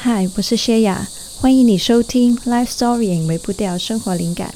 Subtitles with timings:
[0.00, 1.08] 嗨，我是谢雅，
[1.40, 4.54] 欢迎你收听《Life Story》微步调生活灵感。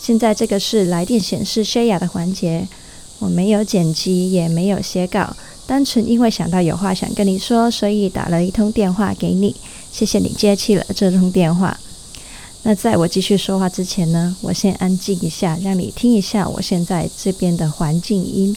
[0.00, 2.66] 现在这个是来电显示谢雅的环节，
[3.18, 5.36] 我没有剪辑，也没有写稿，
[5.66, 9.54] 单纯因为想到有话想跟你说，所以打了一通电话给你。
[9.92, 11.78] 谢谢你接起了这通电话。
[12.62, 18.56] 那在我继续说话之前呢，我先安静一下，让你听一下我现在这边的环境音。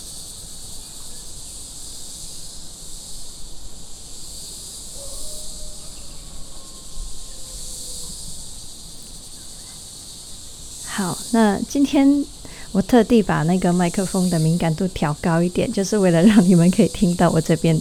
[11.03, 12.23] 好，那今天
[12.71, 17.77] 我特地把那个麦克风的敏感度调高一点，就是为了让你们可以听到我这边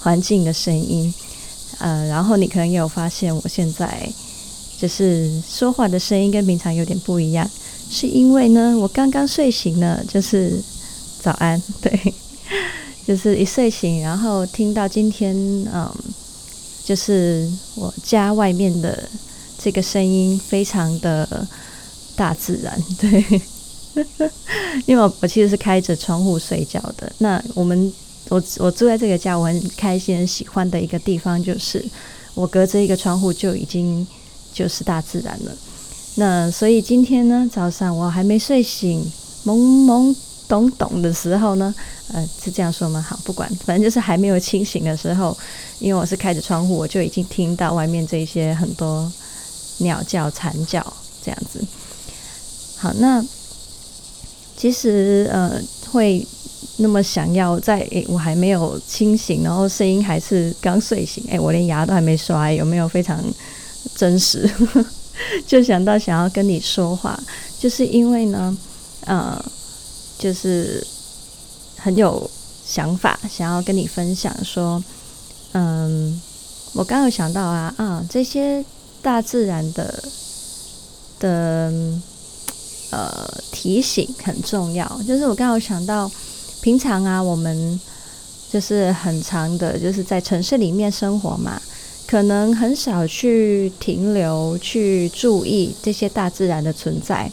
[0.00, 1.14] 环境的声音。
[1.78, 4.08] 呃，然后你可能也有发现，我现在
[4.76, 7.48] 就是说话的声音跟平常有点不一样，
[7.88, 10.60] 是因为呢，我刚刚睡醒了，就是
[11.22, 12.12] 早安，对，
[13.06, 15.32] 就是一睡醒，然后听到今天，
[15.72, 15.88] 嗯，
[16.84, 19.08] 就是我家外面的
[19.62, 21.46] 这个声音非常的。
[22.16, 23.42] 大自然， 对，
[24.86, 27.10] 因为我我其实是开着窗户睡觉的。
[27.18, 27.92] 那我们
[28.28, 31.84] 我我住在这个家，我很开心、很喜欢的一个地方，就是
[32.34, 34.06] 我隔着一个窗户就已经
[34.52, 35.52] 就是大自然了。
[36.16, 39.04] 那所以今天呢，早上我还没睡醒，
[39.44, 40.14] 懵懵
[40.46, 41.74] 懂懂的时候呢，
[42.12, 43.04] 呃，是这样说吗？
[43.06, 45.36] 好，不管，反正就是还没有清醒的时候，
[45.80, 49.10] 因为我是开着窗户，我就已经听到外面这些很多
[49.78, 50.80] 鸟叫、蝉叫
[51.24, 51.60] 这样子。
[52.84, 53.24] 好，那
[54.58, 55.58] 其实呃，
[55.90, 56.26] 会
[56.76, 63.24] 那么想要在诶，我还没有清醒，然后声音还是刚睡醒，诶，我连牙都还没刷，有没有非常
[63.96, 64.46] 真实？
[65.48, 67.18] 就想到想要跟你说话，
[67.58, 68.54] 就是因为呢，
[69.06, 69.42] 呃，
[70.18, 70.86] 就是
[71.78, 72.30] 很有
[72.66, 74.84] 想法，想要跟你分享说，
[75.52, 76.20] 嗯，
[76.74, 78.62] 我刚有想到啊啊，这些
[79.00, 80.04] 大自然的
[81.18, 81.72] 的。
[82.94, 84.86] 呃，提醒很重要。
[85.04, 86.08] 就是我刚好想到，
[86.60, 87.80] 平常啊，我们
[88.52, 91.60] 就是很长的，就是在城市里面生活嘛，
[92.06, 97.28] 可能很少去停留、去注意这些大自然的存在。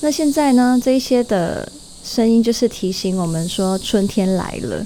[0.00, 1.70] 那现在呢，这些的
[2.04, 4.84] 声音就是提醒我们说，春天来了，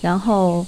[0.00, 0.66] 然后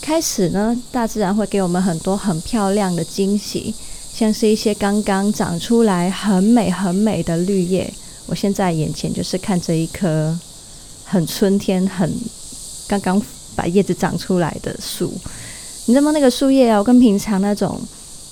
[0.00, 3.74] 开始呢，大自然会给我们很多很漂亮的惊喜。
[4.16, 7.92] 像是一些刚刚长出来很美很美的绿叶，
[8.24, 10.34] 我现在眼前就是看着一棵
[11.04, 12.10] 很春天、很
[12.86, 13.20] 刚刚
[13.54, 15.12] 把叶子长出来的树。
[15.84, 16.12] 你知道吗？
[16.12, 17.78] 那个树叶啊，跟平常那种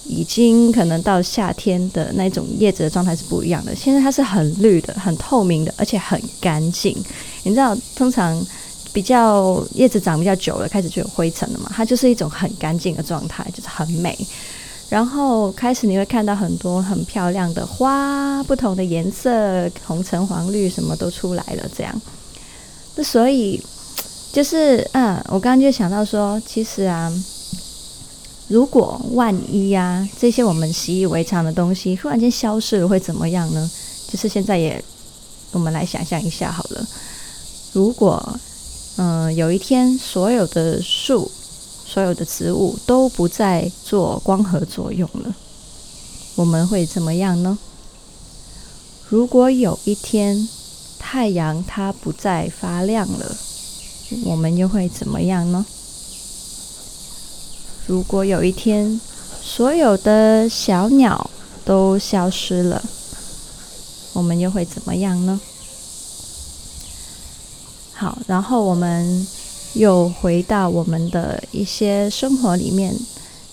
[0.07, 3.77] 已经可能到夏天的那种叶子的状态是不一样的。
[3.77, 6.97] 现在它是很绿的、很透明的，而且很干净。
[7.43, 8.43] 你知道，通常
[8.91, 11.71] 比较叶子长比较久了，开始就有灰尘了嘛？
[11.77, 14.19] 它就是一种很干净的状态，就是很美。
[14.91, 21.69] 然后开始你会看到很多很漂亮的花，不同的颜色，红橙黄绿什么都出来了。
[21.77, 22.01] 这样，
[22.95, 23.61] 那所以
[24.33, 27.13] 就是，嗯，我刚刚就想到说，其实啊，
[28.47, 33.69] 如果万一啊，这些我们习以为常的东西忽然间消失了，会怎么样呢？
[34.07, 34.85] 就是现在也，
[35.53, 36.87] 我们来想象一下好了。
[37.73, 38.39] 如果，
[38.97, 41.29] 嗯，有一天所有的树。
[41.95, 45.33] 所有的植物都不再做光合作用了，
[46.35, 47.57] 我们会怎么样呢？
[49.09, 50.49] 如果有一天
[50.99, 53.37] 太阳它不再发亮了，
[54.25, 55.65] 我们又会怎么样呢？
[57.87, 59.01] 如果有一天
[59.41, 61.31] 所有的小鸟
[61.65, 62.83] 都消失了，
[64.15, 65.41] 我们又会怎么样呢？
[67.93, 69.25] 好，然后我们。
[69.75, 72.95] 又回到我们的一些生活里面，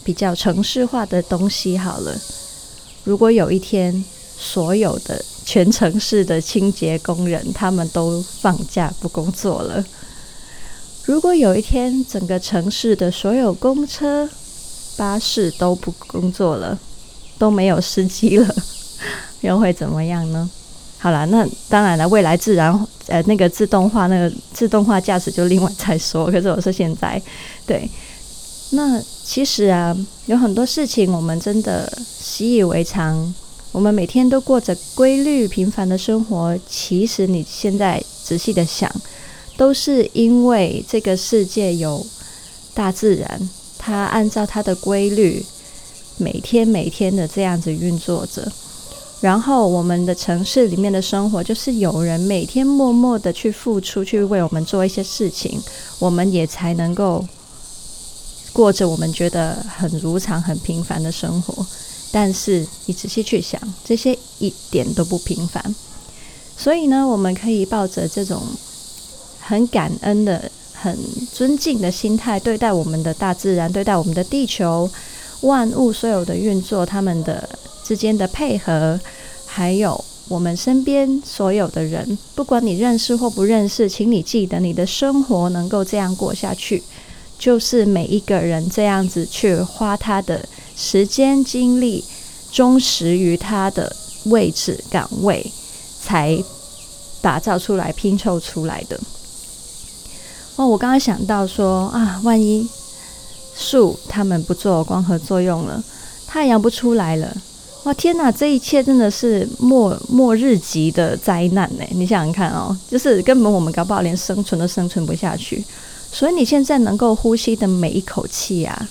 [0.04, 2.16] 比较城市化的东西好了。
[3.04, 4.04] 如果有一天，
[4.38, 9.84] 所有的全城市的清洁工人他们都放假不工作了；
[11.06, 14.30] 如果有一天，整个城市的所有公车、
[14.96, 16.80] 巴士都不工作了，
[17.40, 18.56] 都没有司机了，
[19.42, 20.50] 又会怎么样呢？
[21.04, 22.72] 好了，那当然了，未来自然
[23.08, 26.30] 呃那个自动化那个自动化驾驶就另外再说。
[26.30, 27.20] 可是我说现在，
[27.66, 27.90] 对，
[28.74, 33.34] 那其实啊有很多事情我们真的习以为常，
[33.72, 36.56] 我们每天都过着规律平凡的生活。
[36.70, 38.88] 其实你现在仔细的想，
[39.58, 42.06] 都是因为这个世界有
[42.76, 43.50] 大自然，
[43.80, 45.44] 它按照它的规律，
[46.18, 48.52] 每天每天的这样子运作着。
[49.22, 55.62] 然后，我们的城市里面的生活，就是有人每天默默的去付出，去为我们做一些事情，
[56.00, 57.24] 我们也才能够
[58.52, 61.64] 过着我们觉得很如常、很平凡的生活。
[62.12, 65.64] 但是你仔细去想，这些一点都不平凡。
[66.58, 68.42] 所以呢，我们可以抱着这种
[69.40, 70.98] 很感恩的、很
[71.32, 74.90] 尊敬的心态，对待我们的大自然，对待我们的地球、
[75.42, 77.48] 万物所有的运作，他们的
[77.84, 79.00] 之间的配合，
[79.46, 86.82] 还有我们身边所有的人，不管你认识或不认识，请你记得，你的生活能够这样过下去，
[87.38, 90.48] 就是每一个人这样子去花他的。
[90.74, 92.04] 时间精力
[92.52, 93.96] 忠实于他的
[94.26, 95.52] 位置岗位，
[96.02, 96.42] 才
[97.22, 99.00] 打造出来、拼凑出来的。
[100.56, 102.68] 哦，我刚刚想到说啊，万一
[103.56, 105.84] 树他们不做光合作用了，
[106.26, 107.36] 太阳不出来了，
[107.84, 108.32] 哇，天哪！
[108.32, 111.84] 这一切真的是末末日级的灾难呢！
[111.90, 115.64] 你想想看哦，就是根本我们搞不好连生存都生存不下去。
[116.12, 118.88] 所以你现在能够呼吸的每一口气啊，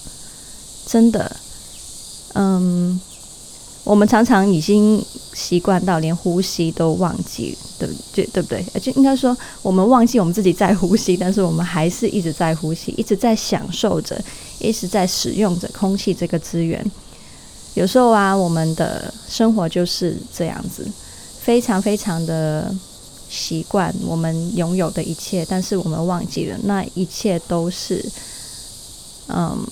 [0.87, 1.37] 真的。
[2.33, 3.01] 嗯，
[3.85, 5.01] 我们常常已经
[5.35, 8.27] 习惯到连呼吸都忘记，对不对？
[8.33, 8.65] 对不对？
[8.81, 14.21] 就应该说，我们忘记我们自己在呼吸，但是我们还是一直在呼吸，一直在享受着，
[14.59, 16.85] 一直在使用着空气这个资源。
[17.75, 20.87] 有时候啊，我们的生活就是这样子，
[21.41, 22.75] 非常非常的
[23.29, 28.05] 习惯我们拥有的一切，但是我们忘记了，那一切都是，
[29.29, 29.67] 嗯。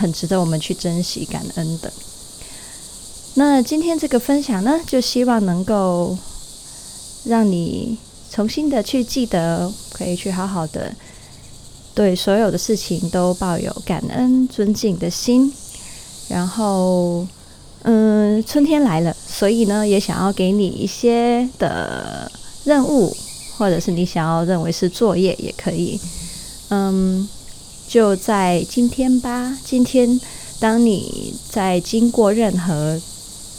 [0.00, 1.92] 很值得我们去珍惜、感恩的。
[3.34, 6.16] 那今天这个分享呢，就希望能够
[7.24, 7.98] 让你
[8.30, 10.94] 重新的去记得，可以去好好的
[11.96, 15.52] 对所有的事情都抱有感恩、尊敬的心。
[16.28, 17.26] 然后，
[17.82, 22.30] 嗯，春天来了，所以呢，也想要给你一些的
[22.64, 23.16] 任务，
[23.56, 26.00] 或者是你想要认为是作业也可以，
[26.68, 27.28] 嗯。
[27.88, 29.56] 就在今天吧。
[29.64, 30.20] 今天，
[30.60, 33.00] 当你在经过任何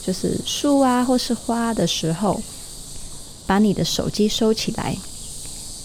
[0.05, 2.39] 就是树啊或是花的时候，
[3.47, 4.95] 把你的手机收起来，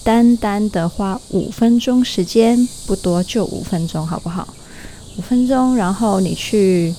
[0.03, 4.47] 单单的花五分钟时间，不多，就五分钟，好不好？
[5.17, 6.95] 五分钟，然后你去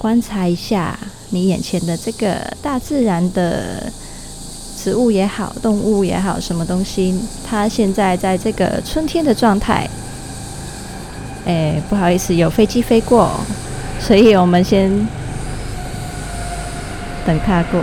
[0.00, 0.98] 观察一下
[1.28, 3.92] 你眼前的这个大自然的
[4.82, 7.14] 植物也好，动物也好，什么东西，
[7.46, 9.86] 它现在在这个春天的状态。
[11.44, 13.38] 哎，不好意思，有飞机飞过，
[14.00, 14.88] 所以我们先
[17.26, 17.78] 等它过。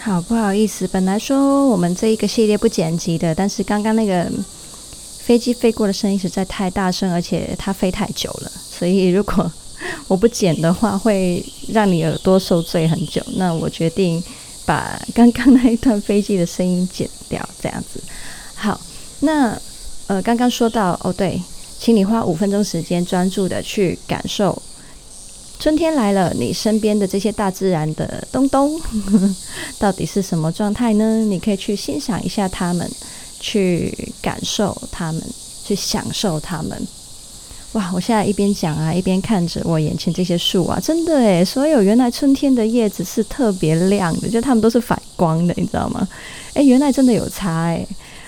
[0.00, 4.28] 好，不好意思，本来说我们这一个系列不剪辑的，但是刚刚那个
[5.20, 9.48] 飞机飞过的声音实在太大声，而且它飞太久了，所以如果
[10.08, 13.22] 我不剪的话，会让你耳朵受罪很久。
[13.36, 14.22] 那我决定
[14.64, 18.02] 把刚刚那一段飞机的声音剪掉，这样子。
[18.54, 18.80] 好，
[19.20, 19.58] 那
[20.06, 21.40] 呃，刚刚说到哦，对。
[21.76, 24.62] 请你花五分钟时间，专注的去感受
[25.58, 28.80] 春天来了，你身边的这些大自然的东东
[29.78, 31.18] 到底是什么状态呢？
[31.18, 32.90] 你可以去欣赏一下它们，
[33.38, 35.22] 去感受它们，
[35.66, 36.86] 去享受它们。
[37.74, 37.92] 哇！
[37.94, 46.08] 我现在一边讲啊，一边看着我眼前这些树啊，真的诶，所有原来春天的叶子是特别亮的，就它们都是反光的，你知道吗？
[46.54, 47.86] 诶，原来真的有差诶。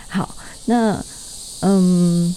[0.09, 0.29] 好，
[0.67, 1.03] 那
[1.61, 2.35] 嗯。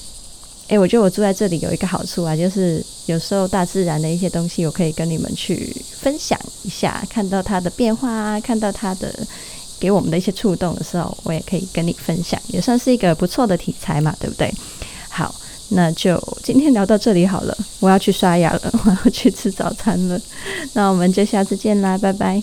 [0.69, 9.11] 哎，我觉得我住在这里有一个好处啊，就是有时候大自然的一些东西，我可以跟你们去分享一下，看到它的变化啊，看到它的
[9.79, 14.53] 给我们的一些触动的时候，我也可以跟你分享，也算是一个不错的题材嘛，对不对？
[15.69, 20.19] 那就今天聊到这里好了，我要去刷牙了， 我要去吃早餐了，
[20.73, 22.41] 那我们就下次见啦，拜拜。